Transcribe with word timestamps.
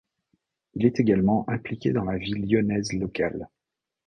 Il 0.73 0.87
est 0.87 0.99
également 0.99 1.47
impliqué 1.47 1.91
dans 1.93 2.05
la 2.05 2.17
vie 2.17 2.33
lyonnaise 2.33 2.91
locale. 2.93 3.47